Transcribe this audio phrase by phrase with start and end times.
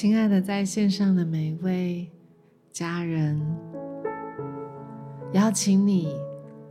[0.00, 2.08] 亲爱的，在线上的每一位
[2.70, 3.44] 家人，
[5.32, 6.14] 邀请你，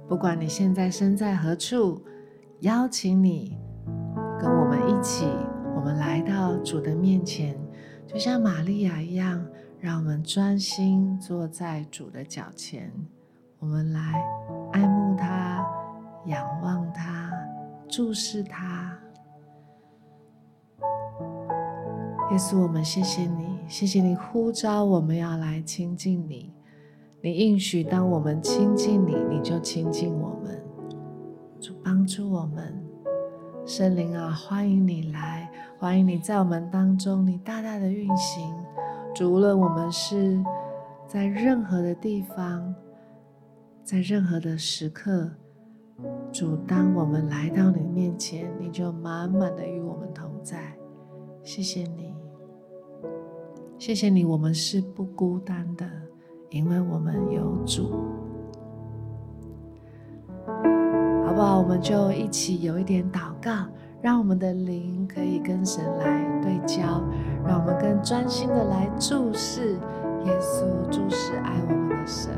[0.08, 2.02] 不管你现在身在何处，
[2.62, 3.58] 邀请你
[4.40, 5.26] 跟我们一起，
[5.76, 7.60] 我们来到主的面前，
[8.06, 9.46] 就像玛利亚一样，
[9.82, 12.90] 让我们专心坐在主的脚前，
[13.60, 14.24] 我们来
[14.72, 15.68] 爱慕他，
[16.28, 17.30] 仰望他，
[17.90, 18.87] 注视他。
[22.30, 26.52] 耶稣，我们谢谢你，谢谢你呼召我们要来亲近你。
[27.22, 30.62] 你应许，当我们亲近你，你就亲近我们，
[31.58, 32.84] 主帮助我们。
[33.66, 38.54] 圣灵啊，欢迎你来，欢迎你在我们当中，你大大的运行。
[39.16, 40.44] 主，无论我们是
[41.08, 42.76] 在任何的地方，
[43.86, 45.32] 在任何的时刻，
[46.34, 50.74] 主，当我们来到你面前，你就满满的与我们同在。
[51.42, 52.07] 谢谢你。
[53.80, 55.86] 谢谢你，我们是不孤单的，
[56.50, 58.04] 因为我们有主，
[61.26, 61.60] 好不好？
[61.60, 63.52] 我们就一起有一点祷告，
[64.02, 67.04] 让我们的灵可以跟神来对焦，
[67.46, 69.76] 让我们更专心的来注视
[70.26, 72.32] 耶稣，注视爱我们的神。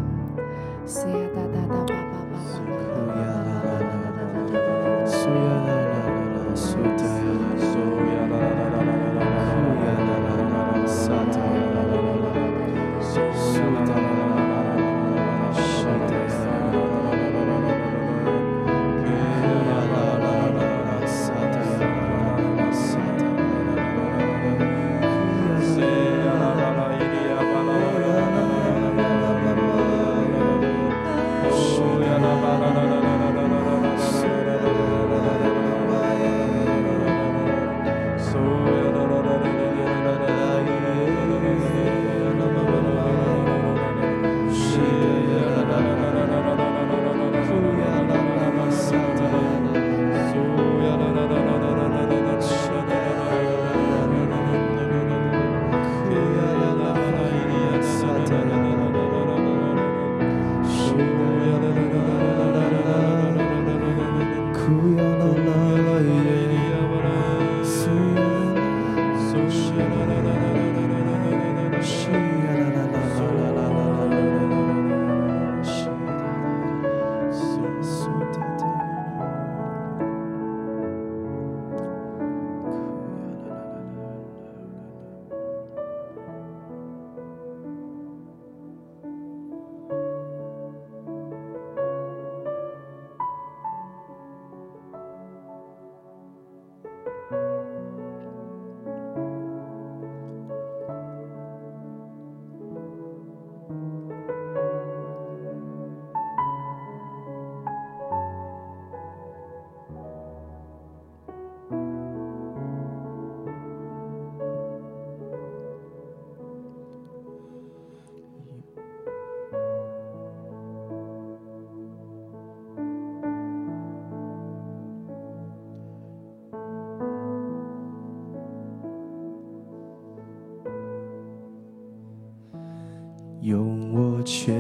[133.50, 134.54] 用我全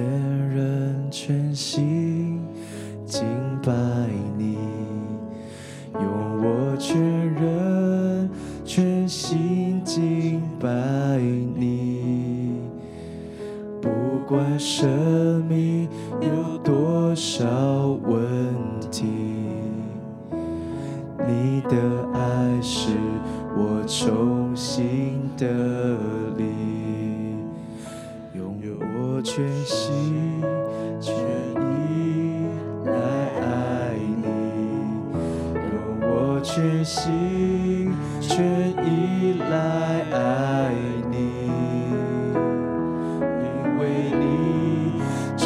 [0.50, 2.42] 人全心
[3.06, 3.22] 敬
[3.62, 3.72] 拜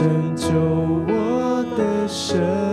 [0.04, 0.50] 拯救
[1.08, 2.73] 我的神。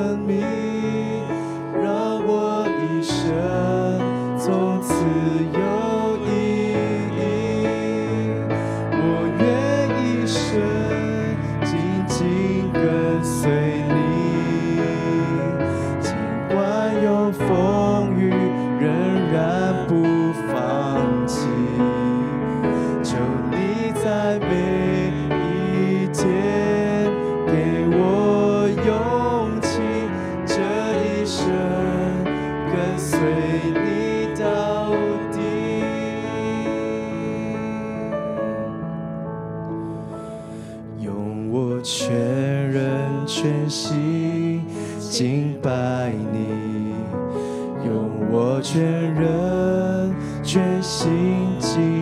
[50.82, 51.99] 心敬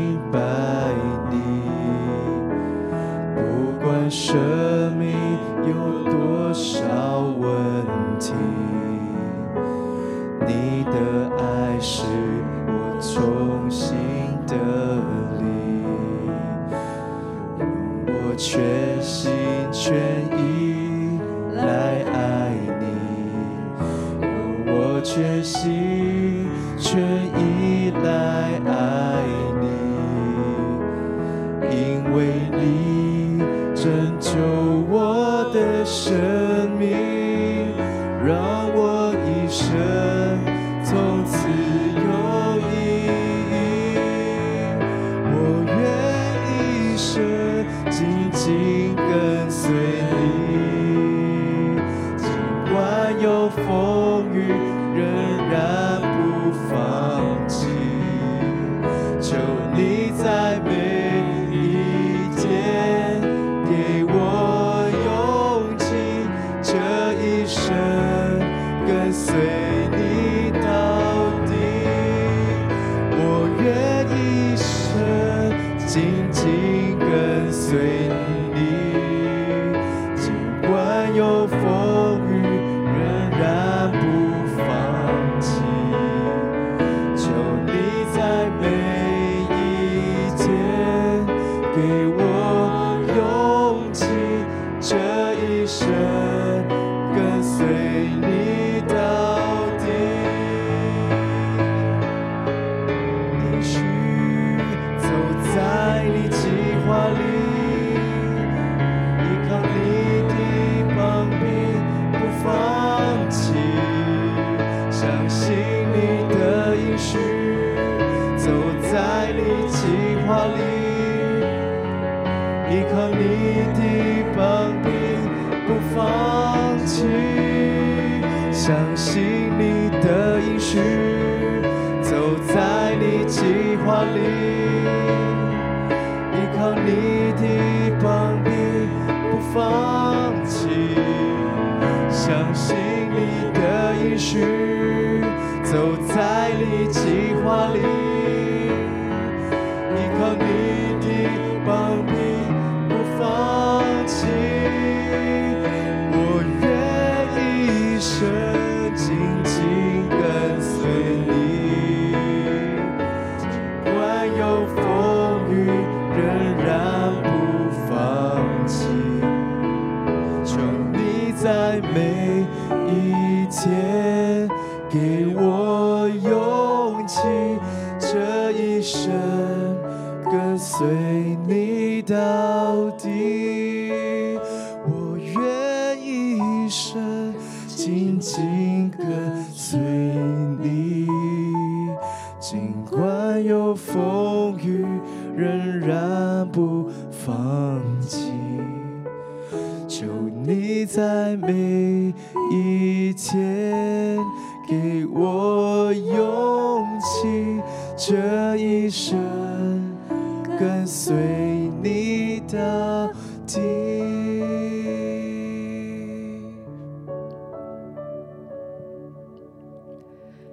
[53.29, 54.49] 有风雨，
[54.97, 57.78] 仍然不放弃。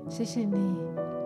[0.08, 0.56] 谢谢你，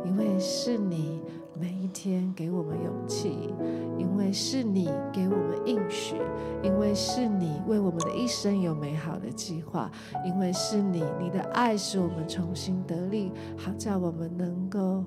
[0.06, 1.22] 因为是你
[1.60, 3.54] 每一天给我们勇气，
[3.98, 6.16] 因为是你给我们应许，
[6.64, 9.92] 因为是你为我们的一生有美好的计划，
[10.26, 15.04] 因为是你，你的爱使我们重新得力，好叫我们能够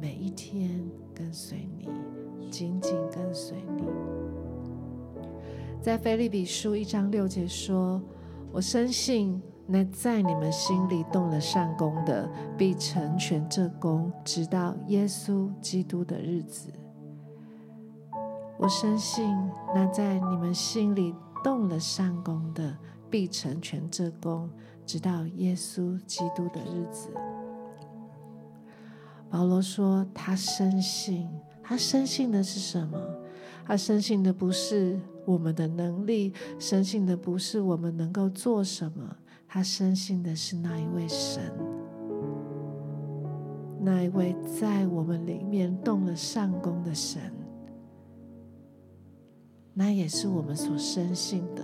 [0.00, 1.88] 每一天跟随你，
[2.50, 3.84] 紧紧跟随你。
[5.80, 8.02] 在腓立比书一章六节说
[8.52, 12.28] ：“我深信。”那在你们心里动了善工的，
[12.58, 16.70] 必成全这工，直到耶稣基督的日子。
[18.58, 19.34] 我深信，
[19.74, 22.76] 那在你们心里动了善工的，
[23.08, 24.50] 必成全这工，
[24.84, 27.08] 直到耶稣基督的日子。
[29.30, 31.28] 保罗说，他深信，
[31.62, 33.00] 他深信的是什么？
[33.64, 39.16] 他深信的不是我们的能力，深信的不是我们能够做什么。
[39.54, 41.42] 他深信的是那一位神，
[43.78, 47.20] 那一位在我们里面动了善工的神，
[49.74, 51.62] 那也是我们所深信的。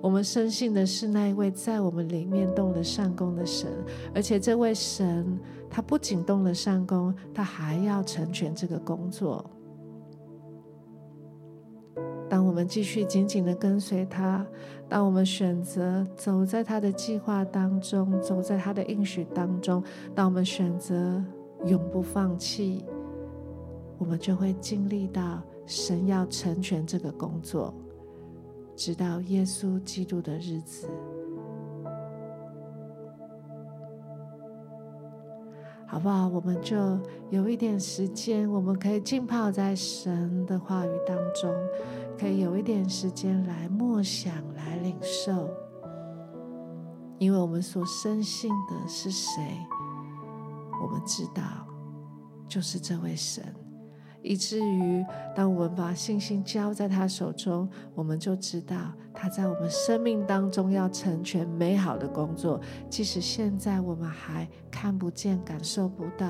[0.00, 3.70] 我们深信的是那一位在我们里面动了善工的神，
[4.14, 9.44] 而且这位神他不仅动了善工，他还要成全这个工作。
[12.28, 14.46] 当我们继续紧紧的跟随他，
[14.88, 19.82] 当我们选择走在他的计划当中，走在他的应许当中，
[20.14, 21.22] 当我们选择
[21.66, 22.84] 永不放弃，
[23.96, 27.74] 我们就会经历到神要成全这个工作。
[28.76, 30.86] 直到耶稣基督的日子，
[35.90, 36.28] 好不好？
[36.28, 36.76] 我们就
[37.30, 41.50] 有一点时间，我们可以浸泡在神的话语当中，
[42.18, 45.48] 可以有一点时间来默想、来领受，
[47.18, 49.42] 因为我们所深信的是谁，
[50.82, 51.42] 我们知道，
[52.46, 53.42] 就是这位神。
[54.22, 58.76] 以至于，当我们把信心交在他手中，我们就知道
[59.14, 62.60] 他在我们生命当中要成全美好的工作。
[62.90, 66.26] 即使现在我们还看不见、感受不到，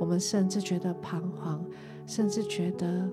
[0.00, 1.64] 我们甚至觉得彷徨，
[2.06, 3.08] 甚至觉得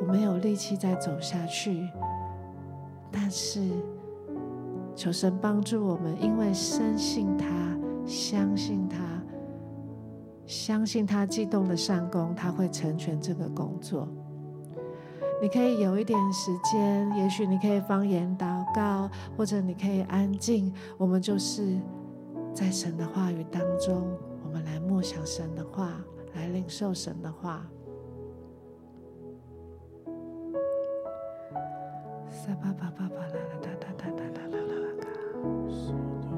[0.00, 1.88] 我没有力气再走下去。
[3.10, 3.68] 但是，
[4.94, 7.46] 求神帮助我们，因为深信他，
[8.06, 9.11] 相信他。
[10.52, 14.06] 相信他激动的善工，他会成全这个工作。
[15.40, 20.70] 你可以有一点时间，也许你可以方言祷告，或者你可以安静。
[20.98, 21.78] 我们就是
[22.52, 25.90] 在神的话语当中，我们来默想神的话，
[26.34, 27.66] 来领受神的话。
[32.28, 35.08] 撒巴巴巴巴啦啦哒哒哒哒哒啦啦啦嘎，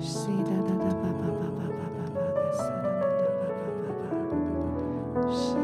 [0.01, 2.84] 西哒哒哒巴巴巴巴巴巴巴嘎
[5.35, 5.64] lives.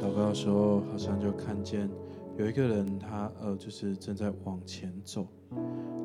[0.00, 1.90] 祷告的时候好像就看见
[2.36, 5.26] 有一个人，他呃就是正在往前走，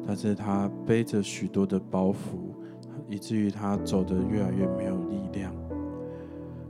[0.06, 2.54] 但是他背着许多的包袱，
[3.08, 5.54] 以至于他走的越来越没有力量。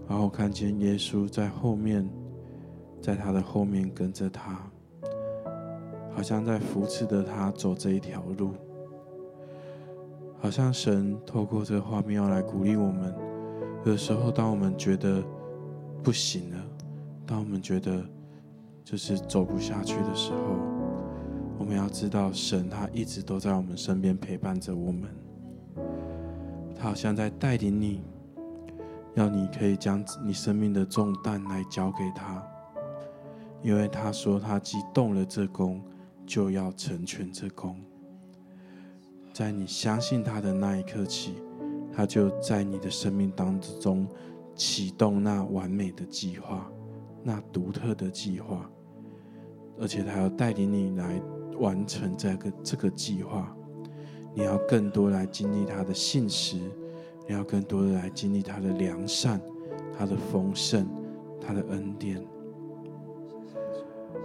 [0.07, 2.07] 然后看见耶稣在后面，
[3.01, 4.69] 在他的后面跟着他，
[6.13, 8.51] 好像在扶持着他走这一条路。
[10.39, 13.15] 好像神透过这个画面要来鼓励我们，
[13.85, 15.23] 有时候当我们觉得
[16.03, 16.62] 不行了。
[17.33, 18.05] 当我们觉得
[18.85, 20.37] 就是走不下去的时候，
[21.57, 25.09] 我们要知道，神他一直都在我们身边陪伴着我们。
[26.75, 28.03] 他好像在带领你，
[29.15, 32.45] 要你可以将你生命的重担来交给他，
[33.63, 35.81] 因为他说他既动了这工，
[36.27, 37.75] 就要成全这工。
[39.33, 41.33] 在你相信他的那一刻起，
[41.91, 44.07] 他就在你的生命当中
[44.53, 46.69] 启动那完美的计划。
[47.23, 48.69] 那独特的计划，
[49.79, 51.21] 而且他要带领你来
[51.57, 53.55] 完成这个这个计划。
[54.35, 56.57] 你要更多来经历他的信实，
[57.27, 59.39] 你要更多的来经历他的良善、
[59.97, 60.87] 他的丰盛、
[61.39, 62.23] 他的恩典。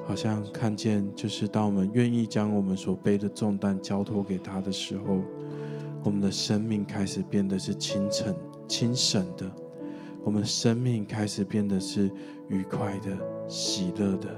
[0.04, 5.20] 好像看见，就是当我们愿意将我们所背的重担交托给他的时候，
[6.02, 8.34] 我们的生命开始变得是清晨、
[8.66, 9.50] 清省的。
[10.28, 12.12] 我们生命开始变得是
[12.48, 13.16] 愉快的、
[13.48, 14.28] 喜乐的。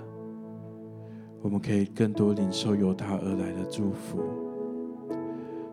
[1.42, 4.22] 我们可以更多领受由他而来的祝福。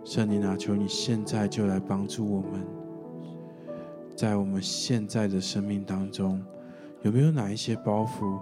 [0.04, 2.66] 圣灵啊，求你现在就来帮助我们，
[4.16, 6.44] 在我们现在的生命当中，
[7.04, 8.40] 有没有哪一些包袱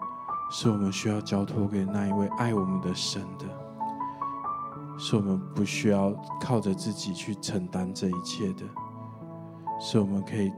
[0.49, 3.45] 是我们需要交托给那一位爱我们的神的？
[4.97, 8.63] 是我们不需要靠着自己去承担这一切的，
[9.77, 10.49] 是我们可以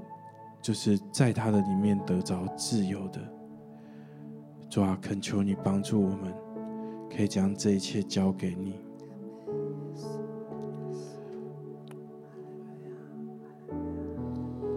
[0.61, 3.19] 就是在他的里面得着自由的。
[4.69, 6.33] 主啊，恳求你帮助我们，
[7.09, 8.75] 可以将这一切交给你。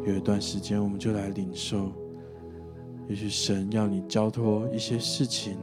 [0.06, 1.92] 有一段时间，我们就来领受。
[3.08, 5.58] 也许神要你交托一些事情，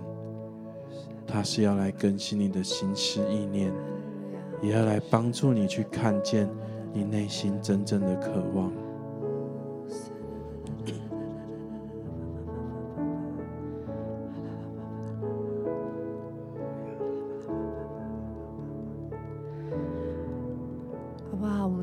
[1.25, 3.73] 他是要来更新你的心思意念，
[4.61, 6.49] 也要来帮助你去看见
[6.93, 8.71] 你内心真正的渴望。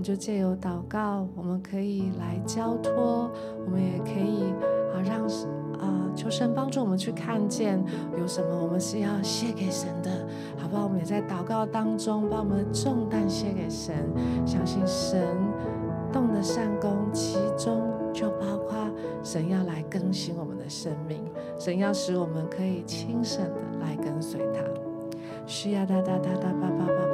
[0.05, 3.31] 就借由祷告，我们可以来交托，
[3.65, 4.53] 我们也可以
[4.93, 5.25] 啊让
[5.81, 7.83] 啊求神帮助我们去看见
[8.19, 10.11] 有什么我们是要卸给神的，
[10.59, 10.85] 好不好？
[10.85, 13.95] 我们也在祷告当中把我们的重担卸给神，
[14.45, 15.27] 相信神
[16.13, 17.81] 动的善工，其中
[18.13, 18.77] 就包括
[19.23, 21.25] 神要来更新我们的生命，
[21.59, 24.61] 神要使我们可以轻省的来跟随他。
[25.47, 27.14] 需要哒哒哒哒叭叭叭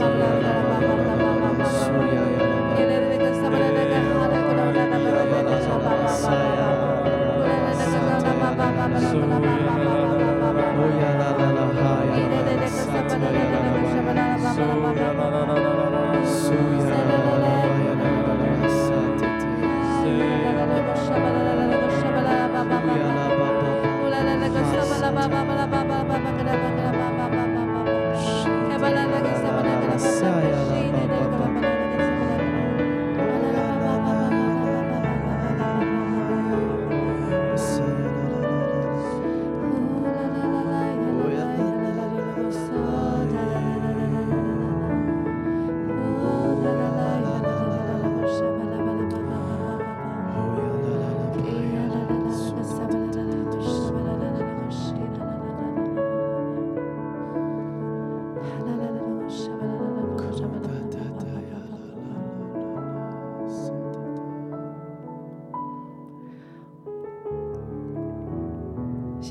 [8.99, 9.50] so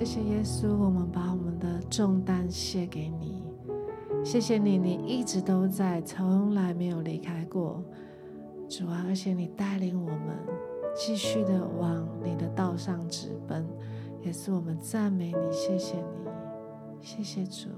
[0.00, 3.44] 谢谢耶稣，我们把我们的重担卸给你。
[4.24, 7.84] 谢谢你，你一直都在，从来没有离开过，
[8.66, 9.04] 主啊！
[9.06, 10.38] 而且你带领我们
[10.96, 13.68] 继续的往你的道上直奔。
[14.22, 16.30] 也是我们赞美你，谢谢你，
[17.02, 17.68] 谢谢主。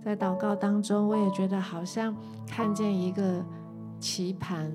[0.00, 3.44] 在祷告当中，我也觉得好像看见一个
[3.98, 4.72] 棋盘。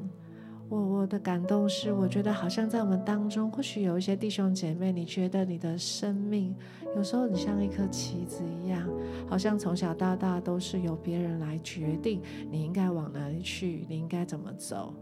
[0.69, 6.55] 我我的感动是，我觉得好像在我们当中，或许有一些弟兄姐妹，你觉得你的生命
[6.95, 8.87] 有时候你像一颗棋子一样，
[9.27, 14.93] 好像从小到大都是由别人来决定你应该往哪里去，你应该怎么走，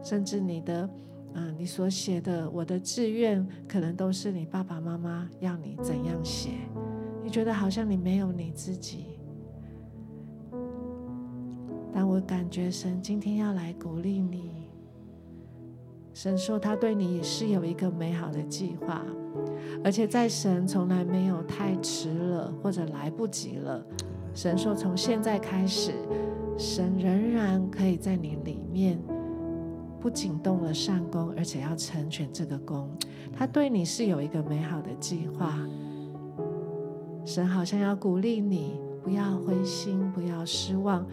[0.00, 0.88] 甚至你的，
[1.34, 6.50] 嗯、你所写的我的志愿，可能都是你爸爸妈妈要你怎样写，
[7.24, 9.11] 你觉得好像你没有你自己。
[11.92, 14.50] 但我感觉神今天要来鼓励你。
[16.14, 19.02] 神说他对你也是有一个美好的计划，
[19.82, 23.84] 而且在神从来没有太迟了或者来不及了。
[24.34, 25.92] 神说从现在开始，
[26.58, 28.98] 神仍然可以在你里面，
[30.00, 32.88] 不仅动了善工，而且要成全这个工。
[33.32, 35.58] 他对你是有一个美好的计划。
[37.24, 41.06] 神好像要鼓励你，不要灰心，不要失望。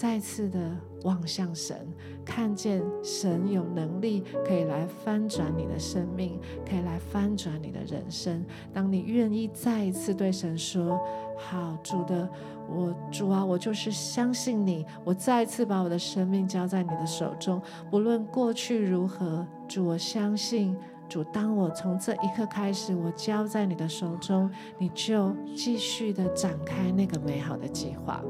[0.00, 0.58] 再次的
[1.02, 1.86] 望向神，
[2.24, 8.42] 看见神有能力可以来翻转你的生命，可以来翻转你的人生。
[8.72, 10.98] 当你愿意再一次对神说
[11.36, 12.26] ：“好，主的，
[12.66, 17.60] 我主啊，我就是相信你。”我再一次把我的生命交在你的手中，
[17.90, 20.74] 不论过去如何，主，我相信
[21.10, 21.22] 主。
[21.24, 28.24] 当我从这一刻开始，我交在你的手中，你就继续的展开那个美好的计划。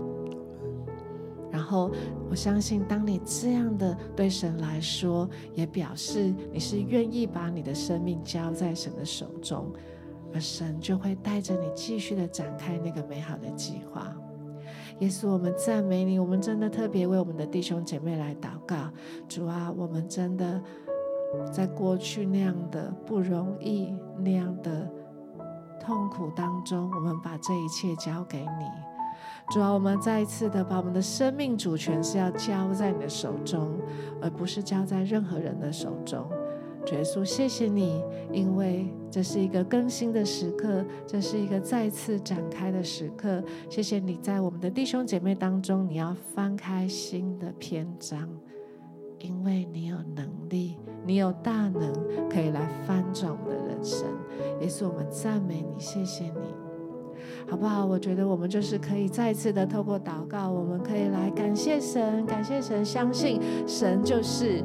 [1.50, 1.90] 然后
[2.30, 9.72] 我相信当你这样的对神来说，也表示你是愿意把你的生命交在神的手中，
[10.32, 14.14] 而神就会带着你继续的展开那个美好的计划。
[15.00, 18.76] 耶稣，我们赞美你，我们真的特别为我们的弟兄姐妹来祷告。
[19.26, 20.62] 主啊，我们真的
[21.50, 24.88] 在过去那样的不容易，那样的
[25.80, 28.79] 痛苦当中，我们把这一切交给你。
[29.50, 33.76] 主啊，我们再一次的把我们的生命主权是要交在你的手中，
[34.22, 36.24] 而不是交在任何人的手中。
[36.86, 38.00] 主耶稣，谢谢你，
[38.32, 43.42] 因为这是一个更新的时刻，这是一个再次展开的时刻。
[43.68, 48.30] 谢谢你在我们的弟兄姐妹当中，你要翻开新的篇章，
[49.18, 51.92] 因为你有能力，你有大能。
[52.30, 54.06] 可以来翻转我们的人生，
[54.60, 56.69] 也是我们赞美你，谢谢你。
[57.48, 57.84] 好不好？
[57.84, 64.62] 我觉得我们就是可以再次的透过祷告，我们可以来感谢神，感谢神，相信神就是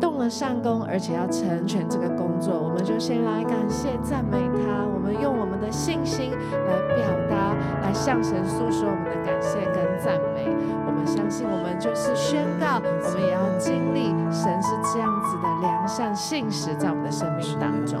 [0.00, 2.58] 动了善功，而且要成全这个工作。
[2.58, 10.48] 我们就先来感谢赞美他，我们用我们的信心来表达，来向神诉说我们的感谢跟赞美。
[10.86, 18.00] 我们相信，我们就是宣告，我们也要经历神是这样子的良善信实，在我们的生命当中。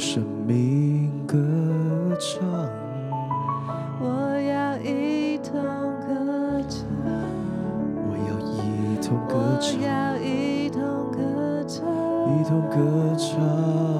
[0.00, 1.36] 生命歌
[2.18, 2.40] 唱，
[4.00, 4.06] 我
[4.40, 5.52] 要一同
[6.00, 6.08] 歌
[6.70, 6.80] 唱，
[8.08, 10.80] 我要一同歌唱，我要一同
[11.12, 11.84] 歌唱，
[12.32, 13.99] 一同歌唱。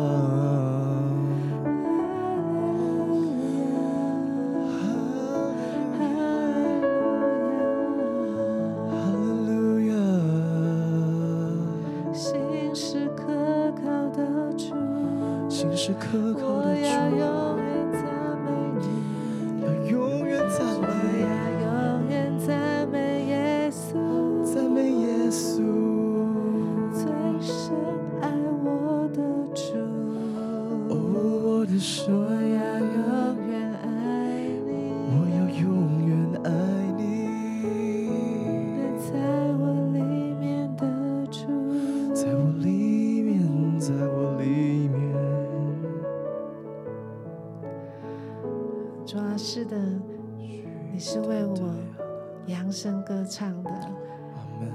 [53.10, 53.70] 歌唱的。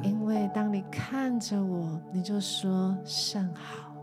[0.04, 3.96] 因为当你看着我，你就说甚好。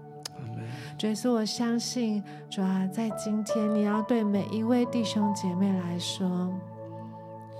[0.96, 6.50] 主耶稣，我相信主啊，在今天你要对每一位弟兄姐妹来说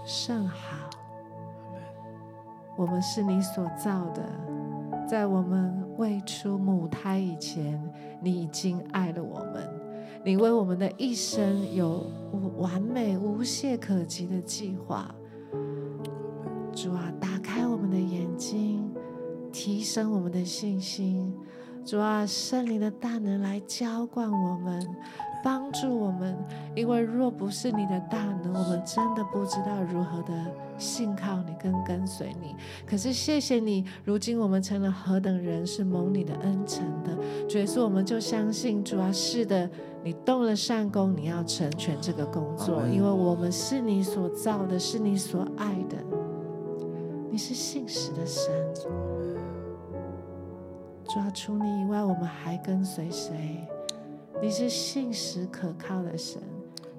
[0.06, 0.88] 甚好。
[2.74, 4.22] 我们是你所造的，
[5.06, 7.78] 在我们未出母胎以前，
[8.18, 9.68] 你已经爱了我们。
[10.24, 12.06] 你为我们的一生有
[12.56, 15.14] 完美无懈可击的计划。
[16.74, 18.90] 主啊，打开我们的眼睛，
[19.52, 21.32] 提升我们的信心。
[21.85, 24.87] 主啊，圣灵的大能来浇灌我们，
[25.44, 26.37] 帮助我们。
[26.74, 30.32] 因为若不是你的大能，我们真的不知道如何的
[30.78, 32.54] 信靠你跟跟随你。
[32.87, 37.16] 可是谢谢你，如今我们成了何等人，是蒙你的恩宠的。
[37.48, 39.68] 主耶稣，我们就相信主啊，是的，
[40.04, 45.96] 你动了善功，你要成全这个工作，因为我们是你所造的，是你所爱的。
[47.32, 48.90] 你是信实的神，主
[51.18, 53.66] 啊，除你以外，我们还跟随谁？
[54.42, 56.42] 你是信实可靠的神，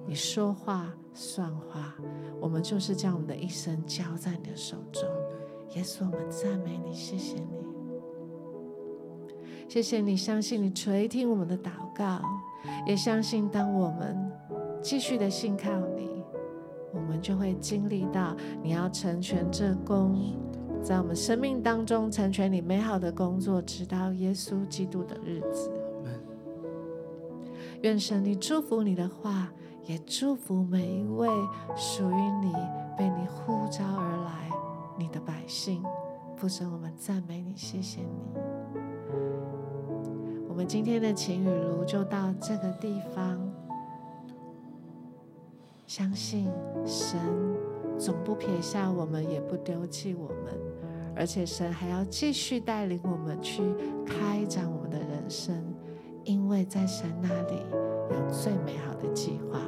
[0.04, 1.94] 你说话算话，
[2.40, 5.04] 我们就是将我们的一生交在你的手中。
[5.76, 7.64] 耶稣，我们赞美你，谢谢你，
[9.68, 12.20] 谢谢你，相信你垂听我们的祷告，
[12.88, 14.32] 也相信当我们
[14.82, 16.13] 继续的信靠你，
[16.94, 20.34] 我们就会经历到你要成全这工，
[20.82, 25.70] 在我们生命当中成全你美好的工作，直到耶稣基督的日子。
[27.82, 29.52] 愿神你祝福你的话，
[29.84, 31.28] 也祝福每一位
[31.76, 32.52] 属于你、
[32.96, 34.48] 被你呼召而来
[34.96, 35.82] 你的百姓。
[36.36, 38.40] 父神，我们赞美你，谢谢你。
[40.48, 43.53] 我们今天的晴雨炉就到这个地方。
[45.86, 46.50] 相信
[46.86, 47.18] 神
[47.98, 50.58] 总不撇下我们，也不丢弃我们，
[51.14, 53.62] 而且神还要继续带领我们去
[54.06, 55.74] 开展我们的人生。
[56.24, 57.58] 因为在神那里
[58.10, 59.60] 有最美好的计划，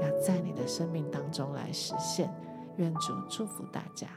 [0.00, 2.32] 要在你的生命当中来实现。
[2.76, 4.08] 愿主祝福大家。